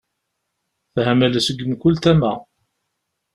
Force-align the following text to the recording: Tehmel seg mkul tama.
Tehmel 0.93 1.33
seg 1.45 1.59
mkul 1.69 1.95
tama. 2.03 2.33